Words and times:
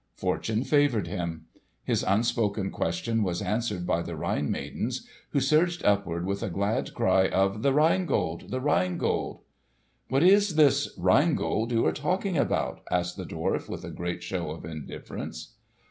Fortune 0.15 0.63
favoured 0.63 1.05
him. 1.05 1.45
His 1.83 2.01
unspoken 2.01 2.71
question 2.71 3.21
was 3.21 3.39
answered 3.39 3.85
by 3.85 4.01
the 4.01 4.15
Rhine 4.15 4.49
maidens 4.49 5.05
who 5.29 5.39
surged 5.39 5.85
upward 5.85 6.25
with 6.25 6.41
a 6.41 6.49
glad 6.49 6.95
cry 6.95 7.27
of 7.27 7.61
"The 7.61 7.71
Rhine 7.71 8.07
Gold! 8.07 8.49
The 8.49 8.61
Rhine 8.61 8.97
Gold!" 8.97 9.41
"What 10.09 10.23
is 10.23 10.55
this 10.55 10.89
Rhine 10.97 11.35
Gold 11.35 11.71
you 11.71 11.85
are 11.85 11.93
talking 11.93 12.35
about?" 12.35 12.81
asked 12.89 13.15
the 13.15 13.25
dwarf 13.25 13.69
with 13.69 13.83
a 13.85 13.91
great 13.91 14.23
show 14.23 14.49
of 14.49 14.65
indifference. 14.65 15.53